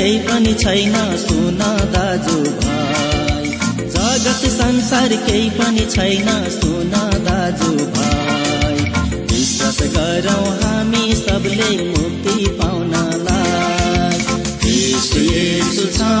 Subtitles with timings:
[0.00, 1.58] केही पनि छैन सुन
[1.92, 3.44] दाजु भाइ।
[3.90, 6.90] जगत संसार केही पनि छैन सुन
[7.24, 8.74] दाजु भाइ।
[9.22, 14.20] विश्वास गरौँ हामी सबले मुक्ति पाउनलाई।
[15.86, 16.20] छ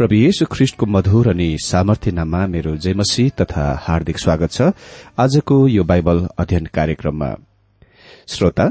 [0.00, 4.68] प्रभु येशु ख्रिष्टको मधुर अनि सामर्थ्य नाममा मेरो जयमसी तथा हार्दिक स्वागत छ।
[5.20, 7.28] आजको यो बाइबल अध्ययन कार्यक्रममा।
[8.26, 8.66] श्रोता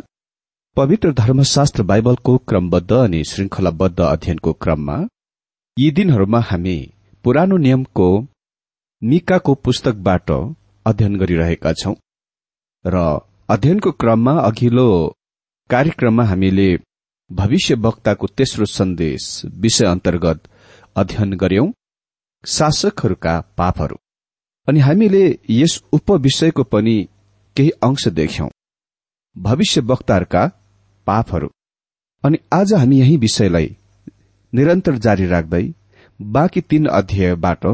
[0.78, 4.98] पवित्र धर्मशास्त्र बाइबलको क्रमबद्ध अनि श्रृंखलाबद्ध अध्ययनको क्रममा
[5.78, 6.78] यी दिनहरूमा हामी
[7.26, 8.10] पुरानो नियमको
[9.02, 10.32] मिकाको पुस्तकबाट
[10.86, 11.96] अध्ययन गरिरहेका छौं।
[12.86, 13.08] र
[13.50, 14.92] अध्ययनको क्रममा अघिल्लो
[15.70, 16.72] कार्यक्रममा हामीले
[17.30, 20.49] भविष्य वक्ताको तेस्रो सन्देश विषय अन्तर्गत
[21.00, 21.68] अध्ययन गर्यौं
[22.44, 23.96] शासकहरूका पापहरू।
[24.68, 26.96] अनि हामीले यस उपविषयको पनि
[27.56, 28.48] केही अंश देख्यौं।
[29.36, 30.42] भविष्य वक्ताहरूका
[31.08, 31.50] पापहरू।
[32.24, 33.70] अनि आज हामी यही विषयलाई
[34.54, 35.64] निरन्तर जारी राख्दै
[36.20, 37.66] बाँकी तीन अध्यायबाट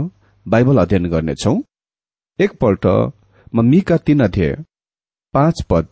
[0.46, 1.56] बाइबल अध्ययन गर्नेछौ।
[2.40, 2.86] एकपल्ट
[3.56, 4.56] म मिका तीन अध्याय
[5.34, 5.88] पाँच पद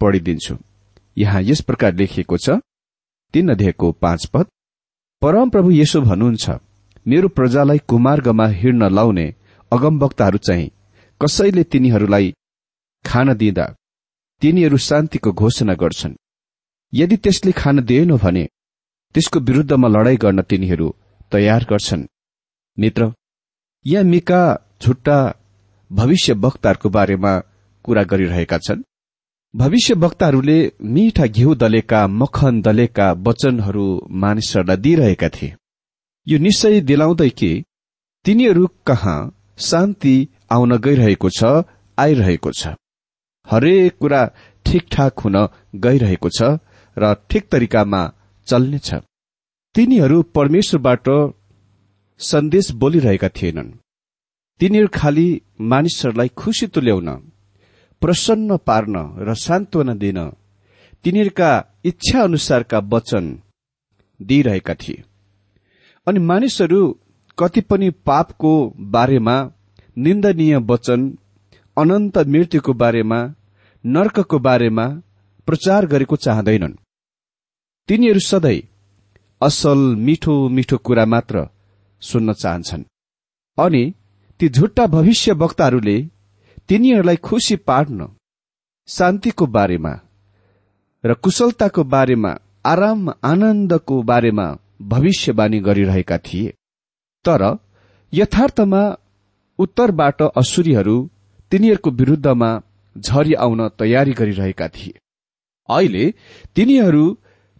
[0.00, 0.56] पढिदिन्छु।
[1.16, 2.58] यहाँ यस प्रकार लेखिएको छ।
[3.34, 4.46] तीन अध्यायको पाँच पद
[5.24, 6.50] परम प्रभु यसो भन्नुहुन्छ
[7.06, 9.24] मेरो प्रजालाई कुमार्गमा हिँड्न लाउने
[9.72, 10.68] अगमवक्ताहरू चाहिँ
[11.20, 12.26] कसैले तिनीहरूलाई
[13.04, 13.64] खान दिँदा
[14.42, 16.14] तिनीहरू शान्तिको घोषणा गर्छन्।
[16.92, 18.44] यदि त्यसले खान दिएन भने
[19.14, 20.88] त्यसको विरूद्धमा लडाई गर्न तिनीहरू
[21.32, 22.04] तयार गर्छन्।
[22.78, 23.12] मित्र
[23.86, 24.42] यहाँ मिका
[24.82, 25.18] झुट्टा
[25.90, 27.32] भविष्य वक्ताहरूको बारेमा
[27.84, 28.84] कुरा गरिरहेका छन्।
[29.54, 35.54] भविष्य वक्ताहरूले मीठा घिउ दलेका मखन दलेका वचनहरू मानिसहरूलाई दिइरहेका थिए।
[36.26, 37.50] यो निश्चय दिलाउँदै कि
[38.24, 39.18] तिनीहरू कहाँ
[39.58, 40.16] शान्ति
[40.50, 41.44] आउन गइरहेको छ
[41.98, 42.74] आइरहेको छ।
[43.46, 44.22] हरेक कुरा
[44.66, 45.36] ठिकठाक हुन
[45.84, 46.58] गइरहेको छ
[46.96, 48.02] र ठिक तरिकामा
[48.48, 48.88] चल्नेछ।
[49.74, 51.06] तिनीहरू परमेश्वरबाट
[52.20, 53.70] सन्देश बोलिरहेका थिएनन्।
[54.60, 55.28] तिनीहरू खालि
[55.70, 57.08] मानिसहरूलाई खुशी तुल्याउन
[58.04, 58.96] प्रसन्न पार्न
[59.26, 60.18] र सान्त्वना दिन
[61.04, 61.50] तिनीहरूका
[61.84, 63.24] इच्छा अनुसारका वचन
[64.20, 65.04] दिइरहेका थिए।
[66.06, 66.80] अनि मानिसहरू
[67.38, 68.52] कति पनि पापको
[68.94, 69.36] बारेमा
[69.96, 71.00] निन्दनीय वचन
[71.76, 73.20] अनन्त मृत्युको बारेमा
[73.84, 74.86] नर्कको बारेमा
[75.48, 76.78] प्रचार गरेको चाहँदैनन्।
[77.88, 78.60] तिनीहरू सधैँ
[79.40, 81.48] असल मिठो मिठो कुरा मात्र
[82.02, 82.84] सुन्न चाहन्छन्।
[83.58, 83.82] अनि
[84.40, 85.96] ती झुट्टा भविष्य वक्ताहरूले
[86.68, 88.06] तिनीहरूलाई खुशी पार्न
[88.88, 89.92] शान्तिको बारेमा
[91.04, 92.32] र कुशलताको बारेमा
[92.66, 94.46] आराम आनन्दको बारेमा
[94.82, 96.54] भविष्यवाणी गरिरहेका थिए।
[97.24, 97.42] तर
[98.12, 98.82] यथार्थमा
[99.58, 100.96] उत्तरबाट असुरीहरू
[101.52, 102.50] तिनीहरूको विरूद्धमा
[102.96, 104.98] झरी आउन तयारी गरिरहेका थिए।
[105.68, 106.04] अहिले
[106.56, 107.04] तिनीहरू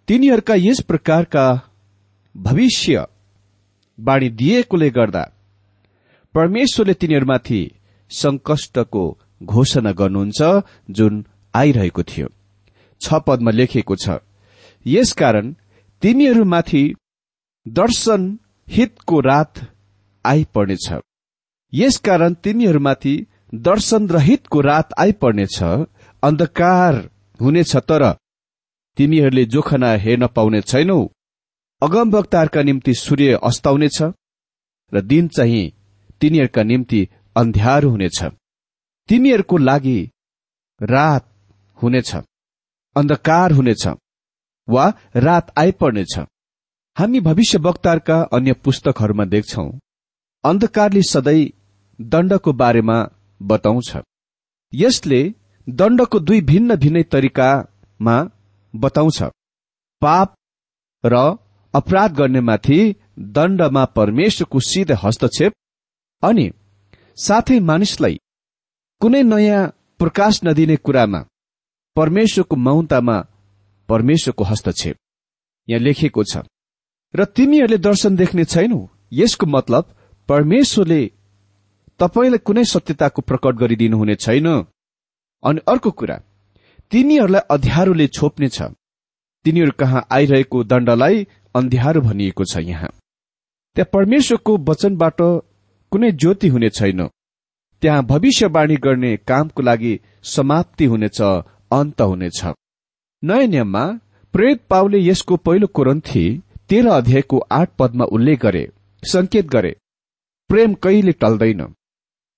[0.08, 1.46] तिनीहरूका यस प्रकारका
[2.34, 3.04] भविष्य
[3.98, 5.24] बाणी दिएकोले गर्दा
[6.34, 7.60] परमेश्वरले तिनीहरूमाथि
[8.14, 9.04] संकष्टको
[9.42, 10.40] घोषणा गर्नुहुन्छ
[10.90, 12.28] जुन आइरहेको थियो।
[13.00, 14.18] छ पदमा लेखिएको छ
[14.86, 15.52] यसकारण
[16.02, 16.84] तिमीहरूमाथि
[17.66, 18.22] दर्शन
[18.68, 19.60] हितको रात
[20.24, 20.88] आइपर्नेछ।
[21.72, 23.14] यसकारण तिमीहरूमाथि
[23.66, 25.62] दर्शन र हितको रात आइपर्नेछ।
[26.22, 26.94] अन्धकार
[27.40, 28.04] हुनेछ तर
[28.98, 30.98] तिमीहरूले जोखना हेर्न पाउने छैनौ।
[31.82, 33.98] अगमवक्ताहरूका निम्ति सूर्य अस्ताउनेछ
[34.92, 35.72] र दिन चाहिँ
[36.20, 37.00] तिनीहरूका निम्ति
[37.36, 38.22] अन्ध्यारो हुनेछ।
[39.08, 39.98] तिमीहरूको लागि
[40.80, 41.24] रात
[41.78, 42.14] हुनेछ
[42.96, 43.86] अन्धकार हुनेछ
[44.68, 44.84] वा
[45.16, 46.18] रात आइपर्नेछ।
[46.96, 49.66] हामी भविष्य वक्ताहरूका अन्य पुस्तकहरूमा देख्छौ।
[50.44, 51.52] अन्धकारले सधैँ
[52.00, 52.98] दण्डको बारेमा
[53.40, 53.90] बताउँछ।
[54.72, 55.20] यसले
[55.68, 58.16] दण्डको दुई भिन्न भिन्नै तरिकामा
[58.74, 59.22] बताउँछ।
[60.02, 60.34] पाप
[61.04, 61.14] र
[61.74, 62.78] अपराध गर्नेमाथि
[63.18, 65.52] दण्डमा परमेश्वरको सिधै हस्तक्षेप
[66.22, 66.46] अनि
[67.18, 68.16] साथै मानिसलाई
[69.00, 71.20] कुनै नयाँ प्रकाश नदिने कुरामा
[71.96, 73.16] परमेश्वरको मौनतामा
[73.88, 74.96] परमेश्वरको हस्तक्षेप
[75.68, 76.42] यहाँ लेखिएको छ।
[77.14, 78.80] र तिमीहरूले दर्शन देख्ने छैनौ
[79.12, 79.84] यसको मतलब
[80.28, 81.00] परमेश्वरले
[82.00, 84.46] तपाईँलाई कुनै सत्यताको प्रकट गरिदिनुहुने छैन।
[85.42, 86.16] अनि अर्को कुरा
[86.92, 88.58] तिमीहरूलाई अध्यारोले छोप्नेछ
[89.44, 92.90] तिनीहरू कहाँ आइरहेको दण्डलाई अन्ध्यारो भनिएको छ यहाँ।
[93.76, 95.20] त्यहाँ परमेश्वरको वचनबाट
[95.94, 97.06] कुनै ज्योति हुने छैन।
[97.82, 102.40] त्यहाँ भविष्यवाणी गर्ने कामको लागि समाप्ति हुनेछ अन्त हुनेछ।
[103.22, 103.84] नयाँ नियममा
[104.34, 106.24] प्रेत पाउले यसको पहिलो कोरन्थी
[106.68, 108.64] तेह्र अध्यायको आठ पदमा उल्लेख गरे
[109.02, 109.72] संकेत गरे
[110.50, 111.62] प्रेम कहिले टल्दैन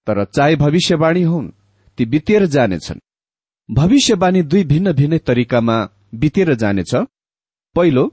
[0.07, 1.51] तर चाहे भविष्यवाणी हुन्
[1.99, 3.01] ती बितेर जानेछन्।
[3.69, 5.77] भविष्यवाणी दुई भिन्न भिन्न तरिकामा
[6.15, 6.93] बितेर जानेछ।
[7.77, 8.05] पहिलो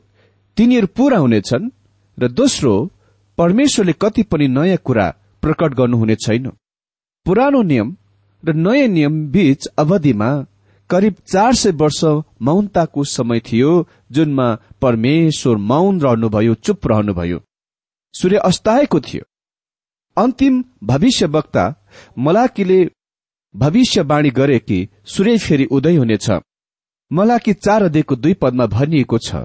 [0.57, 1.69] तिनीहरू पूरा हुनेछन्
[2.17, 2.73] र दोस्रो
[3.37, 5.07] परमेश्वरले कति पनि नयाँ कुरा
[5.43, 6.51] प्रकट गर्नुहुने छैन।
[7.25, 7.95] पुरानो नियम
[8.43, 10.29] र नयाँ नियम बीच अवधिमा
[10.89, 12.03] करिब चार सय वर्ष
[12.41, 13.71] मौनताको समय थियो
[14.11, 14.47] जुनमा
[14.81, 17.39] परमेश्वर मौन रहनुभयो चुप रहनुभयो।
[18.13, 19.23] सूर्य अस्ताएको थियो।
[20.17, 21.63] अन्तिम भविष्यवक्ता
[22.17, 22.79] मलाकीले
[23.55, 26.29] भविष्यवाणी गरे कि सूर्य फेरि उदय हुनेछ।
[27.11, 29.35] मलाकी चार अध्ययको दुई पदमा भनिएको छ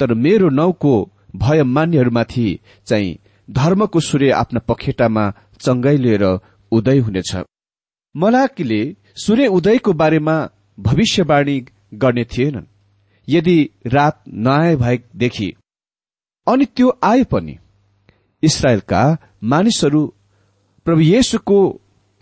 [0.00, 0.92] तर मेरो नौको
[1.36, 2.48] भय मान्यहरूमाथि
[2.86, 3.18] चाहिँ
[3.50, 6.24] धर्मको सूर्य आफ्ना पखेटामा चङ्गाई लिएर
[6.72, 7.36] उदय हुनेछ।
[8.16, 10.36] मलाकीले सूर्य उदयको बारेमा
[10.78, 12.66] भविष्यवाणी गर्ने थिएनन्।
[13.28, 15.52] यदि रात नआए भएदेखि
[16.46, 17.58] अनि त्यो आए पनि
[18.42, 19.02] इसरायलका
[19.44, 20.14] मानिसहरू
[20.84, 21.58] प्रभु येशुको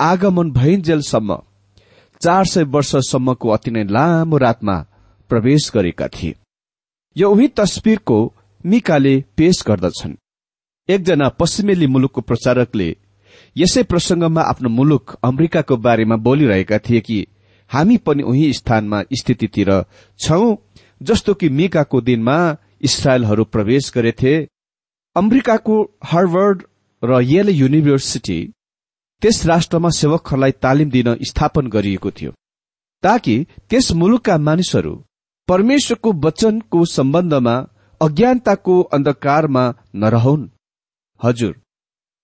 [0.01, 1.39] आगमन भइन्जेलसम्म
[2.23, 4.77] चार सय वर्षसम्मको अति नै लामो रातमा
[5.29, 6.35] प्रवेश गरेका थिए।
[7.17, 8.19] यो उही तस्विरको
[8.67, 10.17] मिकाले पेश गर्दछन्।
[10.89, 12.89] एकजना पश्चिमेली मुलुकको प्रचारकले
[13.57, 17.19] यसै प्रसंगमा आफ्नो मुलुक अमेरिकाको बारेमा बोलिरहेका थिए कि
[17.71, 19.71] हामी पनि उही स्थानमा स्थितितिर
[20.19, 20.57] छौं
[21.03, 22.39] जस्तो कि मिकाको दिनमा
[22.83, 24.35] इसरायलहरू प्रवेश गरेथे।
[25.17, 26.63] अमेरिकाको हार्वर्ड
[27.03, 28.41] र येल युनिभर्सिटी
[29.23, 32.33] त्यस राष्ट्रमा सेवकहरूलाई तालिम दिन स्थापन गरिएको थियो
[33.03, 33.37] ताकि
[33.71, 34.95] त्यस मुलुकका मानिसहरू
[35.49, 37.57] परमेश्वरको वचनको सम्बन्धमा
[38.01, 39.65] अज्ञानताको अन्धकारमा
[39.95, 40.49] नरहन्।
[41.21, 41.55] हजुर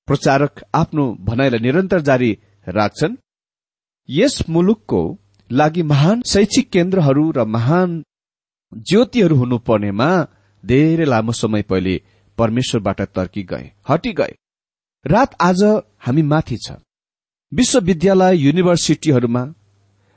[0.09, 2.31] प्रचारक आफ्नो भनाइलाई निरन्तर जारी
[2.67, 3.17] राख्छन्।
[4.09, 5.03] यस मुलुकको
[5.51, 8.03] लागि महान शैक्षिक केन्द्रहरू र महान
[8.89, 10.09] ज्योतिहरू हुनुपर्नेमा
[10.65, 11.95] धेरै लामो समय पहिले
[12.39, 14.35] परमेश्वरबाट तर्की गए हटी गए।
[15.05, 15.63] रात आज
[15.99, 16.73] हामी माथि छ।
[17.53, 19.43] विश्वविद्यालय युनिभर्सिटीहरूमा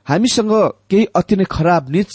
[0.06, 0.52] हामीसँग
[0.90, 2.12] केही अति नै खराब निच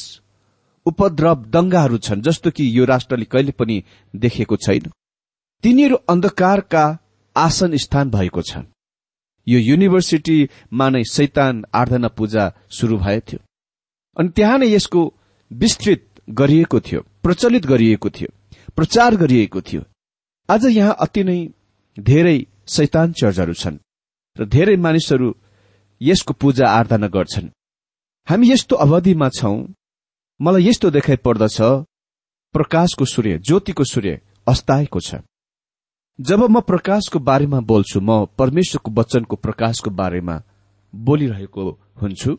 [0.86, 4.92] उपद्रव दंगाहरू छन् जस्तो कि यो राष्ट्रले कहिले पनि देखेको छैन।
[5.64, 6.86] तिनीहरू अन्धकारका
[7.36, 8.58] आसन स्थान भएको छ
[9.48, 13.40] यो युनिभर्सिटीमा नै शैतान आराधना पूजा शुरू भएको थियो।
[14.18, 15.02] अनि त्यहाँ नै यसको
[15.52, 16.04] विस्तृत
[16.40, 18.30] गरिएको थियो प्रचलित गरिएको थियो
[18.76, 19.82] प्रचार गरिएको थियो।
[20.50, 21.40] आज यहाँ अति नै
[21.98, 23.78] धेरै शैतान चर्चहरू छन्
[24.38, 25.34] र धेरै मानिसहरू
[26.02, 27.52] यसको पूजा आराधना गर्छन्।
[28.28, 29.58] हामी यस्तो अवधिमा छौं
[30.40, 31.58] मलाई यस्तो देखाइ पर्दछ
[32.56, 35.24] प्रकाशको सूर्य ज्योतिको सूर्य अस्ताएको छ।
[36.20, 40.36] जब म प्रकाशको बारेमा बोल्छु म परमेश्वरको वचनको प्रकाशको बारेमा
[40.94, 41.64] बोलिरहेको
[42.02, 42.32] हुन्छु।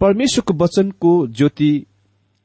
[0.00, 1.70] परमेश्वरको वचनको ज्योति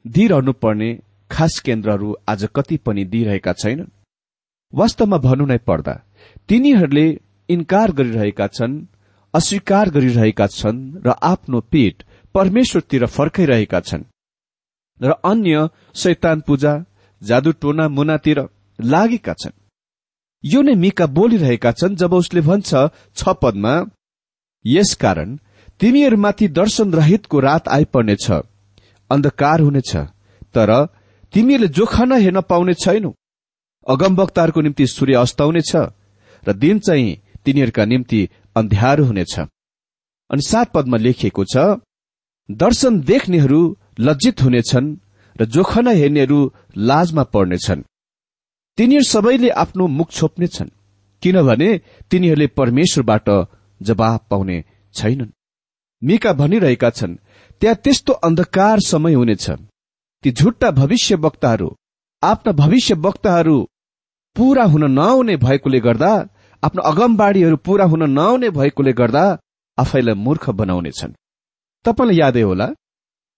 [0.04, 0.88] दिइरहनु पर्ने
[1.30, 3.92] खास केन्द्रहरू आज कति पनि दिइरहेका छैनन्
[4.72, 5.94] वास्तवमा भन्नु नै पर्दा
[6.48, 7.06] तिनीहरूले
[7.48, 8.74] इन्कार गरिरहेका छन्
[9.34, 12.02] अस्वीकार गरिरहेका छन् र आफ्नो पीठ
[12.34, 14.04] परमेश्वरतिर फर्काइरहेका छन्।
[15.00, 16.72] र अन्य शैतान पूजा
[17.22, 18.40] जादु टोना मुनातिर
[18.78, 19.58] लागेका छन्।
[20.44, 22.70] यो नै मिका बोलिरहेका छन् जब उसले भन्छ
[23.16, 23.74] छ पदमा
[24.64, 25.36] यसकारण
[25.80, 28.26] तिमीहरूमाथि दर्शन रहितको रात आइपर्नेछ
[29.10, 29.92] अन्धकार हुनेछ
[30.54, 30.70] तर
[31.34, 33.10] तिमीहरूले जोखा हेर्न पाउने छैनौ।
[33.86, 35.72] अगमवक्ताहरूको निम्ति सूर्य अस्ताउनेछ
[36.42, 38.20] र दिन चाहिँ तिनीहरूका निम्ति
[38.56, 39.34] अन्ध्यारो हुनेछ।
[40.30, 41.56] अनि सात पदमा लेखिएको छ
[42.48, 43.60] दर्शन देख्नेहरू
[44.00, 44.94] लज्जित हुनेछन्
[45.36, 46.38] र जोखना हेर्नेहरू
[46.88, 47.84] लाजमा पर्नेछन्।
[48.78, 50.70] तिनीहरू सबैले आफ्नो मुख छोप्नेछन्
[51.22, 51.68] किनभने
[52.10, 53.28] तिनीहरूले परमेश्वरबाट
[53.80, 54.64] जवाब पाउने
[54.94, 55.30] छैनन्।
[56.02, 57.14] मिका भनिरहेका छन्
[57.60, 59.50] त्यहाँ त्यस्तो अन्धकार समय हुनेछ।
[60.24, 61.68] ती झुट्टा भविष्य वक्ताहरू
[62.22, 63.56] आफ्ना भविष्य वक्ताहरू
[64.36, 66.12] पूरा हुन नआउने भएकोले गर्दा
[66.62, 69.24] आफ्नो अगमबाडीहरू पूरा हुन नआउने भएकोले गर्दा
[69.78, 71.12] आफैलाई मूर्ख बनाउनेछन्
[71.84, 72.68] तपाईँलाई यादै होला?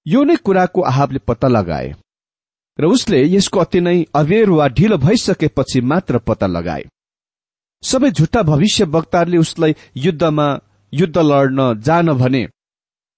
[0.06, 1.94] यो नै कुराको आहाबले पत्ता लगाए।
[2.78, 6.84] र उसले यसको अति नै अवेर वा ढिलो भइसकेपछि मात्र पत्ता लगाए।
[7.82, 10.48] सबै झुट्टा भविष्य वक्ताहरूले उसलाई युद्धमा
[10.92, 12.46] युद्ध लड्न जान भने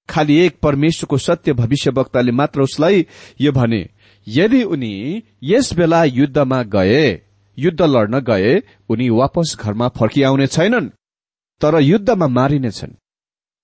[0.09, 3.07] खालि एक परमेश्वरको सत्य भविष्य वक्ताले मात्र उसलाई
[3.41, 3.89] यो भने
[4.27, 7.03] यदि उनी यस बेला युद्धमा गए
[7.59, 8.55] युद्ध लड्न गए
[8.89, 10.89] उनी वापस घरमा फर्किआउने छैनन्
[11.61, 12.93] तर युद्धमा मारिनेछन्।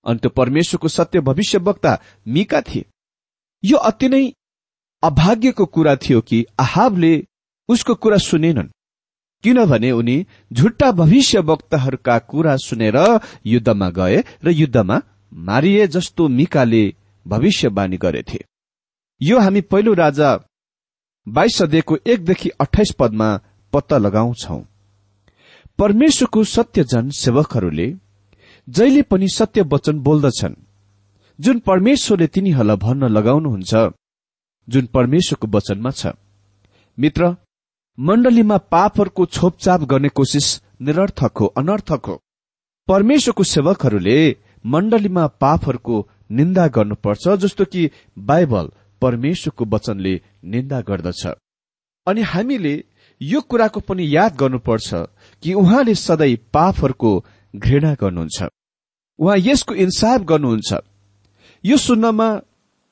[0.05, 1.97] अनि त्यो परमेश्वरको सत्य भविष्य वक्ता
[2.27, 2.85] मिका थिए।
[3.63, 4.23] यो अति नै
[5.05, 7.13] अभाग्यको कुरा थियो कि आहाबले
[7.69, 8.69] उसको कुरा सुनेनन्।
[9.43, 12.97] किनभने उनी झुट्टा भविष्य वक्ताहरूका कुरा सुनेर
[13.45, 15.01] युद्धमा गए र युद्धमा
[15.33, 16.83] मारिए जस्तो मिकाले
[17.25, 18.39] भविष्यवाणी गरेथे।
[19.21, 20.29] यो हामी पहिलो राजा
[21.27, 23.29] बाइस सदेखिको एकदेखि अठाइस पदमा
[23.73, 24.57] पत्ता लगाउँछौ।
[25.79, 27.87] परमेश्वरको सत्यजन सेवकहरूले
[28.67, 30.55] जहिले पनि सत्य वचन बोल्दछन्।
[31.39, 33.73] जुन परमेश्वरले तिनीहरूलाई भन्न लगाउनुहुन्छ
[34.69, 36.07] जुन परमेश्वरको वचनमा छ।
[36.97, 37.35] मित्र
[37.97, 42.21] मण्डलीमा पापहरूको छोपचाप गर्ने कोसिस निरर्थक हो अनर्थक हो।
[42.87, 44.17] परमेश्वरको सेवकहरूले
[44.65, 51.27] मण्डलीमा पापहरूको निन्दा गर्नुपर्छ जस्तो कि बाइबल परमेश्वरको वचनले निन्दा गर्दछ।
[52.07, 52.83] अनि हामीले
[53.21, 54.93] यो कुराको पनि याद गर्नुपर्छ
[55.43, 57.11] कि उहाँले सधैँ पापहरूको
[57.55, 58.43] घृणा गर्नुहुन्छ।
[59.19, 60.73] उहाँ यसको इन्साफ गर्नुहुन्छ।
[61.63, 62.27] यो सुन्नमा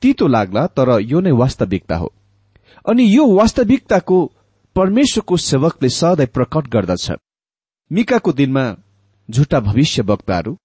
[0.03, 2.11] तितो लाग्ला तर यो नै वास्तविकता हो।
[2.85, 4.17] अनि यो वास्तविकताको
[4.75, 7.11] परमेश्वरको सेवकले सधैँ प्रकट गर्दछ।
[7.91, 8.65] मिकाको दिनमा
[9.29, 10.57] झुटा भविष्य वक्ताहरू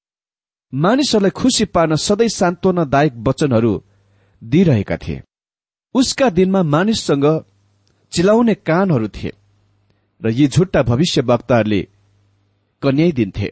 [0.72, 3.72] मानिसहरूलाई खुसी पार्न सधैँ सान्त्वनादायक वचनहरू
[4.42, 5.22] दिइरहेका थिए।
[5.94, 7.26] उसका दिनमा मानिससँग
[8.12, 9.32] चिलाउने कानहरू थिए
[10.22, 11.80] र यी झुट्टा भविष्य वक्ताहरूले
[12.82, 13.48] कन्याइदिन्थे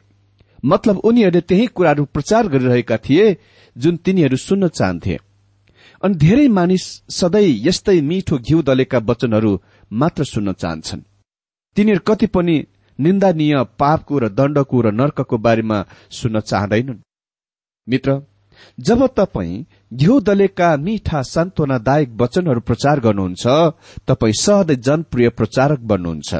[0.65, 3.25] मतलब उनीहरूले त्यही कुराहरू प्रचार गरिरहेका थिए
[3.77, 5.17] जुन तिनीहरू सुन्न चाहन्थे।
[6.05, 9.53] अनि धेरै मानिस सधैँ यस्तै मिठो घिउ दलेका वचनहरू
[9.91, 11.03] मात्र सुन्न चाहन्छन्।
[11.77, 12.57] तिनीहरू कति पनि
[12.99, 15.79] निन्दनीय पापको र दण्डको र नर्कको बारेमा
[16.11, 17.03] सुन्न चाहँदैनन्।
[17.89, 18.21] मित्र
[18.79, 23.45] जब तपाईँ घिउ दलेका मिठा सान्त्वनादायक वचनहरू प्रचार गर्नुहुन्छ
[24.09, 26.35] तपाईँ सहजै जनप्रिय प्रचारक बन्नुहुन्छ।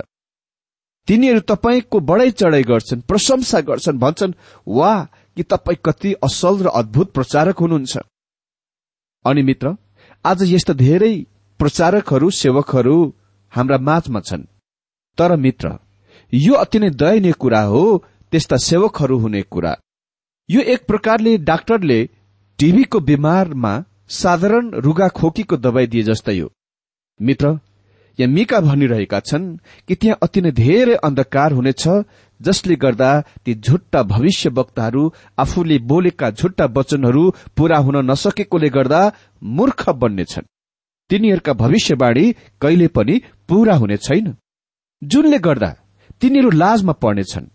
[1.09, 4.39] तिनीहरू तपाईँको बढाइ चढाइ गर्छन् प्रशंसा गर्छन् भन्छन्
[4.69, 4.93] वा
[5.37, 7.97] कि तपाईँ कति असल र अद्भुत प्रचारक हुनुहुन्छ।
[9.27, 9.75] अनि मित्र
[10.25, 11.15] आज यस्ता धेरै
[11.61, 12.97] प्रचारकहरू सेवकहरू
[13.53, 14.43] हाम्रा माझमा छन्।
[15.19, 15.71] तर मित्र
[16.33, 17.83] यो अति नै दयनीय कुरा हो
[18.33, 19.75] त्यस्ता सेवकहरू हुने कुरा।
[20.49, 21.99] यो एक प्रकारले डाक्टरले
[22.59, 23.73] टीबीको बिमारमा
[24.13, 26.49] साधारण रुगा खोकीको दबाई दिए जस्तै हो।
[27.21, 27.59] मित्र
[28.19, 29.57] यहाँ मिका भनिरहेका छन्
[29.89, 31.85] कि त्यहाँ अति नै धेरै अन्धकार हुनेछ
[32.41, 33.11] जसले गर्दा
[33.45, 35.03] ती झुट्टा भविष्य वक्ताहरू
[35.39, 37.25] आफूले बोलेका झुट्टा वचनहरू
[37.57, 39.01] पूरा हुन नसकेकोले गर्दा
[39.43, 40.51] मूर्ख बन्नेछन्।
[41.11, 42.25] तिनीहरूका भविष्यवाणी
[42.61, 44.35] कहिले पनि पूरा हुने छैन।
[45.03, 45.71] जुनले गर्दा
[46.21, 47.53] तिनीहरू लाजमा पर्नेछन्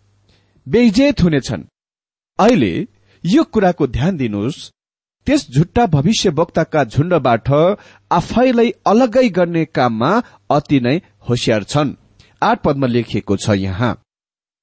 [0.67, 1.63] बेइजेत हुनेछन्।
[2.39, 2.73] अहिले
[3.23, 4.69] यो कुराको ध्यान दिनुहोस्
[5.27, 7.49] त्यस झुट्टा भविष्य वक्ताका झुण्डबाट
[8.11, 10.11] आफैलाई अलगै गर्ने काममा
[10.49, 10.95] अति नै
[11.29, 11.95] होसियार छन्।
[12.41, 13.91] आठ पदमा लेखिएको छ यहाँ।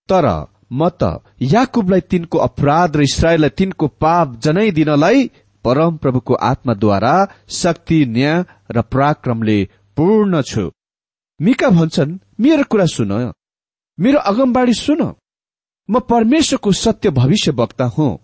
[0.09, 0.27] तर
[0.73, 1.03] म त
[1.43, 5.31] याकुबलाई तिनको अपराध र इसरायललाई तिनको पाप जनाइदिनलाई
[5.65, 7.15] परम प्रभुको आत्माद्वारा
[7.49, 9.59] शक्ति न्याय र पराक्रमले
[9.97, 10.71] पूर्ण छु।
[11.41, 13.13] मिका भन्छन् मेरो कुरा सुन।
[13.99, 15.03] मेरो अगमबाडी सुन।
[15.89, 18.19] म परमेश्वरको सत्य भविष्य वक्ता हुँ।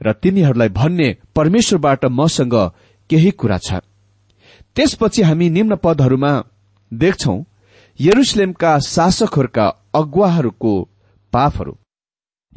[0.00, 2.54] र तिनीहरूलाई भन्ने परमेश्वरबाट मसँग
[3.10, 3.80] केही कुरा छ।
[4.76, 6.32] त्यसपछि हामी निम्न पदहरूमा
[6.92, 7.36] देख्छौ
[8.00, 10.72] यरुसलेमका शासकहरूका अगुवाहरूको
[11.32, 11.76] पापहरू।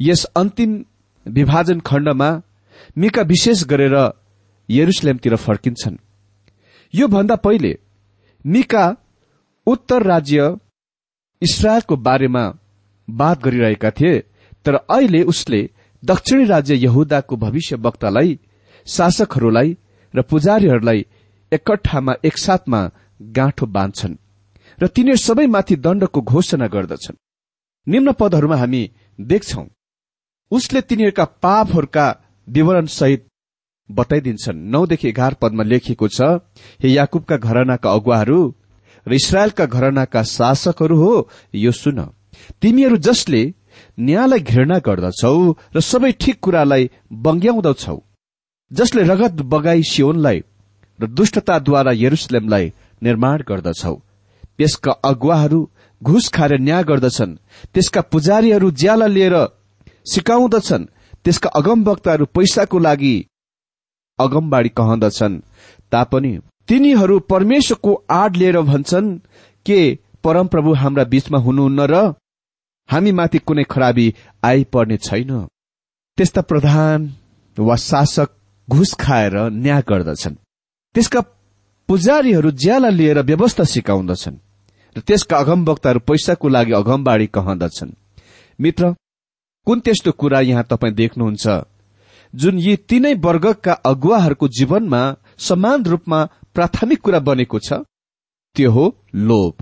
[0.00, 0.84] यस अन्तिम
[1.26, 2.30] विभाजन खण्डमा
[2.98, 3.96] मिका विशेष गरेर
[4.68, 5.96] यरुसलेमतिर फर्किन्छन्।
[6.94, 7.72] यो भन्दा पहिले
[8.44, 8.84] मिका
[9.66, 10.56] उत्तर राज्य
[11.42, 12.44] इसरायलको बारेमा
[13.08, 14.18] बात गरिरहेका थिए
[14.64, 15.60] तर अहिले उसले
[16.02, 18.38] दक्षिणी राज्य यहुदाको भविष्य वक्तालाई
[18.86, 19.76] शासकहरूलाई
[20.14, 21.06] र पुजारीहरूलाई
[21.52, 22.80] एकट्ठामा एकसाथमा
[23.20, 24.16] गाँठो बाँध्छन्
[24.78, 27.16] र तिनीहरू सबैमाथि दण्डको घोषणा गर्दछन्।
[27.86, 28.82] निम्न पदहरूमा हामी
[29.18, 29.64] देख्छौ।
[30.50, 32.06] उसले तिनीहरूका पापहरूका
[32.48, 33.26] विवरण सहित
[33.90, 36.20] बताइदिन्छन्। नौदेखि एघार पदमा लेखिएको छ
[36.82, 38.40] हे याकुबका घरनाका अगुवाहरू
[39.06, 41.12] र इसरायलका घरनाका शासकहरू हो
[41.54, 42.00] यो सुन।
[42.62, 43.42] तिमीहरू जसले
[43.98, 45.36] न्यायलाई घृणा गर्दछौ
[45.74, 46.90] र सबै ठिक कुरालाई
[47.24, 47.98] बङ्ग्याउँदछौ
[48.70, 50.38] जसले रगत बगाई सियोनलाई
[50.98, 53.94] र दुष्टताद्वारा यरुसलेमलाई निर्माण गर्दछौ
[54.58, 55.60] त्यसका अगुवाहरू
[56.04, 57.36] घुस खाएर न्याय गर्दछन्।
[57.74, 59.36] त्यसका पुजारीहरू ज्याला लिएर
[60.06, 60.84] सिकाउँदछन्।
[61.24, 63.16] त्यसका अगमवक्ताहरू पैसाको लागि
[64.18, 65.40] अगमबाडी कहँदछन्
[65.92, 66.32] तापनि
[66.68, 69.08] तिनीहरू परमेश्वरको आड लिएर भन्छन्
[69.66, 69.80] के
[70.24, 71.94] परमप्रभु हाम्रा बीचमा हुनुहुन्न र
[72.88, 74.06] हामीमाथि कुनै खराबी
[74.44, 75.30] आइपर्ने छैन?
[76.18, 76.98] त्यस्ता प्रधान
[77.58, 78.28] वा शासक
[78.68, 80.34] घुस खाएर न्याय गर्दछन्।
[80.94, 81.20] त्यसका
[81.88, 84.43] पुजारीहरू ज्याला लिएर व्यवस्था सिकाउँदछन्।
[84.96, 87.92] र त्यसका अगमवक्ताहरू पैसाको लागि अगमबाडी कहँदछन्।
[88.58, 88.94] मित्र
[89.66, 91.46] कुन त्यस्तो कुरा यहाँ तपाईँ देख्नुहुन्छ
[92.34, 95.02] जुन यी तीनै वर्गका अगुवाहरूको जीवनमा
[95.38, 97.72] समान रूपमा प्राथमिक कुरा बनेको छ?
[98.56, 99.54] त्यो हो लोभ।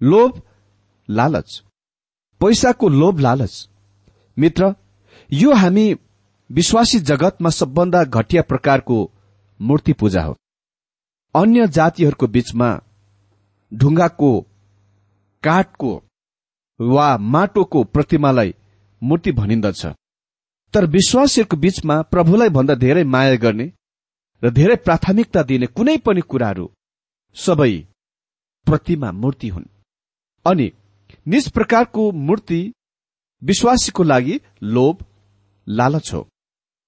[0.00, 0.42] लोभ
[1.08, 1.62] लालच।
[2.40, 3.68] पैसाको लोभ लालच।
[4.36, 4.74] मित्र
[5.32, 5.86] यो हामी
[6.50, 8.98] विश्वासी जगतमा सबभन्दा घटिया प्रकारको
[9.60, 10.36] मूर्ति पूजा हो।
[11.34, 12.68] अन्य जातिहरूको बीचमा
[13.72, 14.40] ढुङ्गाको
[15.42, 15.92] काठको
[16.80, 18.54] वा माटोको प्रतिमालाई
[19.02, 19.86] मूर्ति भनिन्दछ।
[20.74, 23.72] तर विश्वासीहरूको बीचमा प्रभुलाई भन्दा धेरै माया गर्ने
[24.42, 26.66] र धेरै प्राथमिकता दिने कुनै पनि कुराहरू
[27.34, 27.72] सबै
[28.66, 29.64] प्रतिमा मूर्ति हुन्।
[30.46, 30.72] अनि
[31.28, 32.60] निज प्रकारको मूर्ति
[33.42, 35.04] विश्वासीको लागि लोभ
[35.68, 36.28] लालच हो।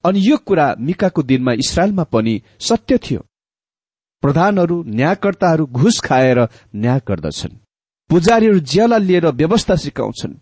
[0.04, 3.20] अनि यो कुरा मिकाको दिनमा इसरायलमा पनि सत्य थियो।
[4.22, 6.38] प्रधानहरू न्यायकर्ताहरू घुस खाएर
[6.74, 7.58] न्याय गर्दछन्।
[8.10, 10.34] पुजारीहरू ज्याला लिएर व्यवस्था सिकाउँछन्।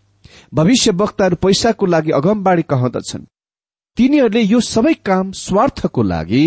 [0.53, 3.25] भविष्य वक्ताहरू पैसाको लागि अगमबाडी कहँदछन्।
[3.97, 6.43] तिनीहरूले यो सबै काम स्वार्थको लागि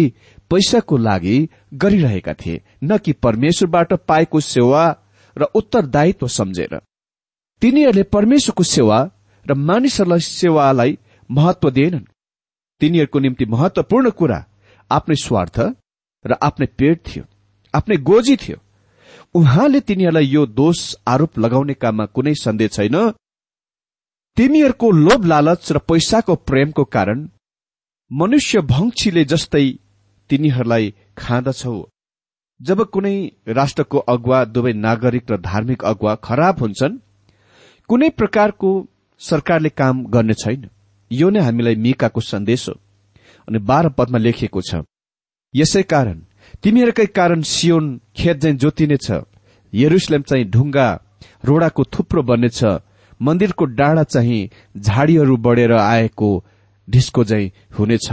[0.50, 1.36] पैसाको लागि
[1.74, 4.82] गरिरहेका थिए न कि परमेश्वरबाट पाएको सेवा
[5.36, 6.80] र उत्तरदायित्व सम्झेर।
[7.62, 8.98] तिनीहरूले परमेश्वरको सेवा
[9.46, 10.98] र मानिसहरूलाई सेवालाई
[11.30, 12.10] महत्व दिएनन्।
[12.80, 14.44] तिनीहरूको निम्ति महत्वपूर्ण कुरा
[14.90, 15.60] आफ्नै स्वार्थ
[16.26, 17.24] र आफ्नै पेट थियो
[17.74, 18.58] आफ्नै गोजी थियो।
[19.34, 22.96] उहाँले तिनीहरूलाई यो दोष आरोप लगाउने काममा कुनै सन्देह छैन।
[24.36, 27.28] तिमीहरूको लोभ लालच र पैसाको प्रेमको कारण
[28.12, 29.66] मनुष्य भङ्क्षीले जस्तै
[30.30, 31.74] तिनीहरूलाई खाँदछौ।
[32.60, 33.16] जब कुनै
[33.48, 36.98] राष्ट्रको अगुवा दुवै नागरिक र धार्मिक अगुवा खराब हुन्छन्
[37.88, 38.70] कुनै प्रकारको
[39.18, 40.70] सरकारले काम गर्ने छैन।
[41.12, 42.74] यो नै हामीलाई मिकाको सन्देश हो।
[43.48, 44.74] अनि बाह्र पदमा लेखिएको छ।
[45.54, 46.20] यसै कारण
[46.62, 47.84] तिमीहरूकै कारण सियोन
[48.16, 49.10] खेत चाहिँ जोतिनेछ
[49.72, 50.88] यरुसलेम चाहिँ ढुङ्गा
[51.44, 52.64] रोडाको थुप्रो बन्नेछ
[53.20, 56.30] मन्दिरको डाँडा चाहिँ झाडीहरू बढेर आएको
[56.88, 58.08] ढिस्को चाहिँ हुनेछ।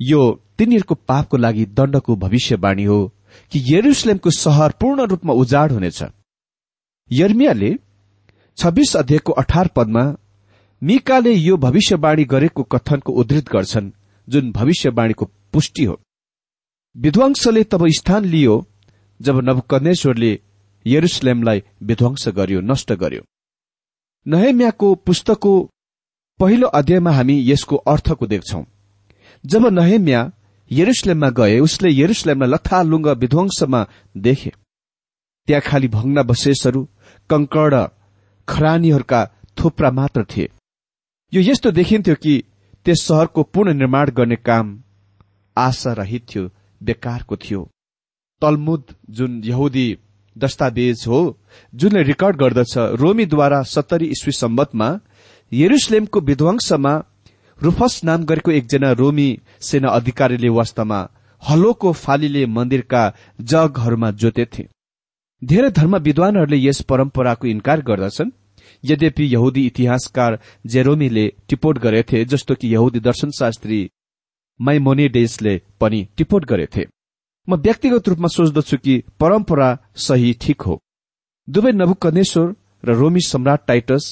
[0.00, 0.20] यो
[0.58, 3.00] तिनीहरूको पापको लागि दण्डको भविष्यवाणी हो
[3.52, 6.02] कि यरुसलेमको सहर पूर्ण रूपमा उजाड हुनेछ।
[7.10, 7.74] यर्मियाले
[8.58, 10.04] छब्बीस अध्यायको अठार पदमा
[10.82, 13.90] मिकाले यो भविष्यवाणी गरेको कथनको उद्धृत गर्छन्
[14.28, 16.00] जुन भविष्यवाणीको पुष्टि हो।
[16.96, 18.66] विध्वंसले तब स्थान लियो
[19.22, 20.40] जब नवकनेश्वरले
[20.86, 23.22] यरुसलेमलाई विध्वंस गर्यो नष्ट गर्यो।
[24.26, 25.70] नहेम्याको पुस्तकको
[26.40, 28.64] पहिलो अध्यायमा हामी यसको अर्थको देख्छौं।
[29.46, 30.32] जब नहेम्या
[30.72, 34.52] यरुसलेममा गए उसले यरुसलेमलाई लथालुङ्ग विध्वंसमा देखे।
[35.46, 36.88] त्यहाँ खालि भग्नावशेषहरू
[37.30, 37.88] कंकड
[38.48, 39.24] खरानीहरूका
[39.58, 40.48] थुप्रा मात्र थिए।
[41.34, 42.42] यो यस्तो देखिन्थ्यो कि
[42.84, 44.82] त्यस सहरको पुननिर्माण गर्ने काम
[45.56, 46.50] आशा रहित थियो।
[46.84, 47.62] बेकारको थियो।
[48.42, 49.86] तलमुद जुन यहुदी
[50.36, 51.20] दस्तावेज हो
[51.72, 54.88] जुनले रेकर्ड गर्दछ रोमीद्वारा सत्तरी इस्वी सम्बतमा
[55.52, 56.94] यरुसलेमको विध्वंसमा
[57.60, 59.28] रुफस नाम गरेको एकजना रोमी
[59.60, 61.00] सेना अधिकारीले वास्तवमा
[61.42, 63.02] हलोको फालीले मन्दिरका
[63.40, 64.68] जगहरूमा जोतेथे
[65.42, 68.30] धेरै धर्म विद्वानहरूले यस परम्पराको इन्कार गर्दछन्।
[68.84, 73.80] यद्यपि यहुदी इतिहासकार जेरोमीले टिपोट गरेथे जस्तो कि यहुदी दर्शनशास्त्री
[74.60, 76.86] माइमोनिडेसले पनि टिपोट गरेथे।
[77.48, 80.80] म व्यक्तिगत रूपमा सोच्दछु कि परम्परा सही ठिक हो।
[81.48, 84.04] दुवै नभुकनेश्वर र रोमी सम्राट टाइटस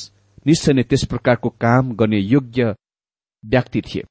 [0.46, 2.74] निश्चय नै त्यस प्रकारको काम गर्ने योग्य
[3.44, 4.02] व्यक्ति थिए।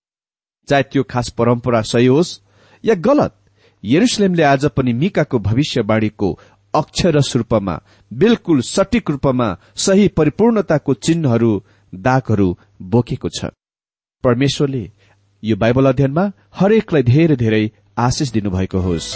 [0.67, 2.39] चाहे त्यो खास परम्परा सही होस्
[2.83, 3.35] या गलत
[3.83, 6.29] यरुसलेमले आज पनि मिकाको भविष्यवाणीको
[6.73, 7.75] अक्षरस रूपमा
[8.11, 11.51] बिल्कुल सठिक रूपमा सही परिपूर्णताको चिन्हहरू
[11.93, 13.45] दागहरू बोकेको छ।
[14.23, 14.83] परमेश्वरले
[15.43, 16.23] यो बाइबल अध्ययनमा
[16.55, 17.63] हरेकलाई धेरै धेरै
[17.97, 19.15] आशिष दिनुभएको होस्।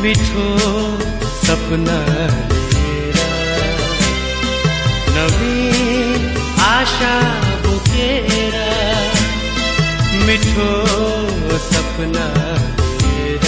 [0.00, 0.46] मिठो
[1.40, 1.98] सपना
[5.16, 5.89] नवीन
[6.80, 7.14] आशा
[7.62, 8.54] बोकेर
[10.26, 10.68] मिठो
[11.64, 12.28] सपना
[13.00, 13.44] लिएर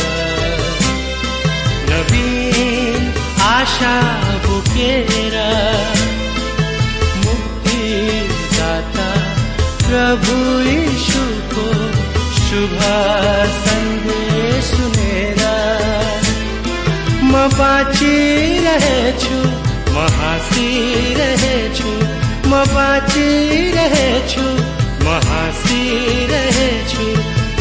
[1.90, 3.06] नवीन
[3.44, 3.94] आशा
[4.46, 5.36] बोकेर
[7.24, 7.80] मुक्ति
[8.56, 9.08] दाता
[9.86, 10.36] प्रभु
[10.68, 11.66] यीशुको
[12.42, 12.78] शुभ
[13.62, 15.40] सन्देश सुनेर
[17.32, 19.40] म बाँचिरहेछु
[19.94, 21.96] म हाँसिरहेछु
[22.52, 24.46] म बाँचिरहेछु
[25.04, 27.06] म हाँसिरहेछु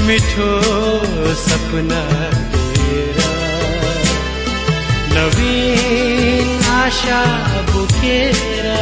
[0.07, 0.49] मिठो
[1.43, 2.01] सपना
[2.51, 3.21] लिएर
[5.15, 7.21] नवीन आशा
[7.71, 8.80] बोकेर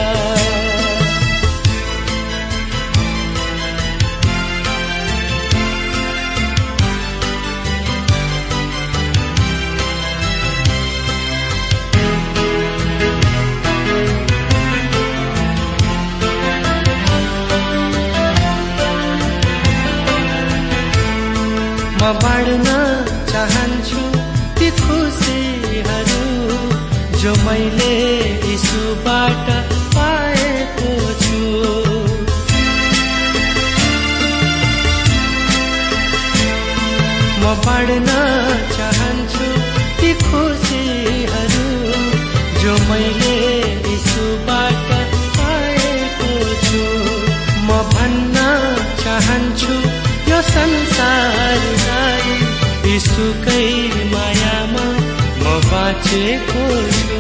[55.90, 56.64] बाँचेको
[56.96, 57.20] छु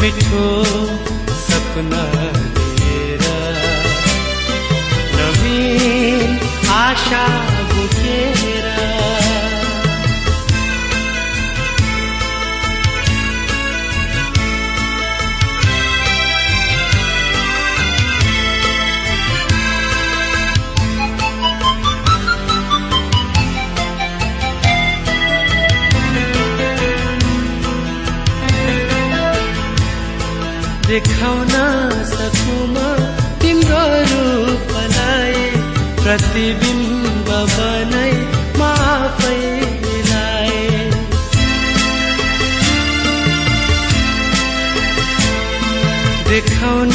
[0.00, 0.42] मिठो
[1.38, 2.02] सपना
[2.46, 3.24] लिएर।
[5.16, 6.38] नवीन
[6.74, 7.24] आशा
[30.90, 31.52] देखाउन
[32.10, 32.86] सकुमा।
[33.42, 35.34] तिम्रो रूपलाई
[36.02, 38.14] प्रतिबिम्ब बनाई
[38.60, 40.56] माफैलाई
[46.30, 46.94] देखाउन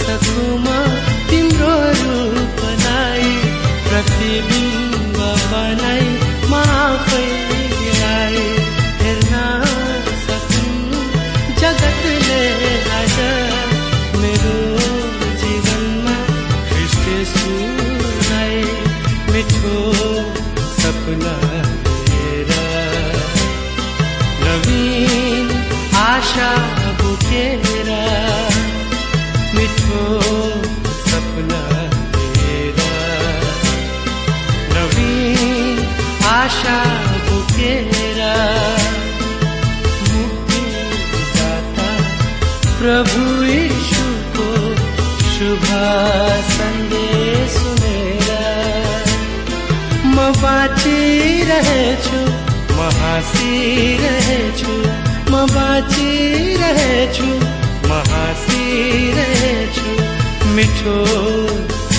[0.00, 0.78] सकुमा।
[1.30, 3.28] तिम्रो रूपलाई
[3.88, 4.65] प्रतिबिम्ब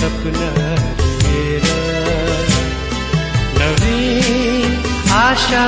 [0.07, 0.49] सपना
[0.99, 1.65] लिएर
[3.57, 4.75] नवीन
[5.13, 5.63] आशा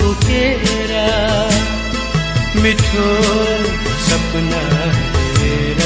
[0.00, 0.92] बोकेर
[2.62, 3.06] मिठो
[4.06, 4.62] सपना
[5.36, 5.82] लिएर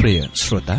[0.00, 0.78] प्रिय श्रोता